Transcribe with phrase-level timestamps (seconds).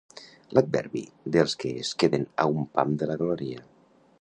[0.57, 1.03] L'adverbi
[1.35, 3.63] dels que es queden a un pam de la glòria.